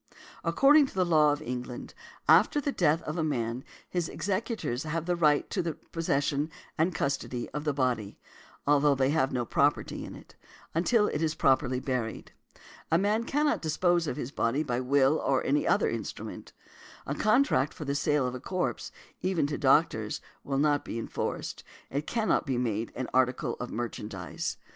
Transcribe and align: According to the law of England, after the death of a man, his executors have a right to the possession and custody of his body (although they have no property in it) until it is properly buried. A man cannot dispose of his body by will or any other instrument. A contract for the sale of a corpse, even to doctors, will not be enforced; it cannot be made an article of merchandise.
According 0.43 0.87
to 0.87 0.95
the 0.95 1.05
law 1.05 1.31
of 1.31 1.43
England, 1.43 1.93
after 2.27 2.59
the 2.59 2.71
death 2.71 3.03
of 3.03 3.19
a 3.19 3.23
man, 3.23 3.63
his 3.87 4.09
executors 4.09 4.81
have 4.81 5.07
a 5.07 5.15
right 5.15 5.47
to 5.51 5.61
the 5.61 5.75
possession 5.75 6.49
and 6.75 6.95
custody 6.95 7.47
of 7.49 7.65
his 7.65 7.75
body 7.75 8.17
(although 8.65 8.95
they 8.95 9.11
have 9.11 9.31
no 9.31 9.45
property 9.45 10.03
in 10.03 10.15
it) 10.15 10.35
until 10.73 11.05
it 11.05 11.21
is 11.21 11.35
properly 11.35 11.79
buried. 11.79 12.31
A 12.91 12.97
man 12.97 13.25
cannot 13.25 13.61
dispose 13.61 14.07
of 14.07 14.17
his 14.17 14.31
body 14.31 14.63
by 14.63 14.79
will 14.79 15.19
or 15.19 15.43
any 15.45 15.67
other 15.67 15.87
instrument. 15.87 16.51
A 17.05 17.13
contract 17.13 17.71
for 17.71 17.85
the 17.85 17.93
sale 17.93 18.25
of 18.25 18.33
a 18.33 18.39
corpse, 18.39 18.91
even 19.21 19.45
to 19.45 19.57
doctors, 19.59 20.19
will 20.43 20.57
not 20.57 20.83
be 20.83 20.97
enforced; 20.97 21.63
it 21.91 22.07
cannot 22.07 22.47
be 22.47 22.57
made 22.57 22.91
an 22.95 23.07
article 23.13 23.55
of 23.59 23.69
merchandise. 23.69 24.57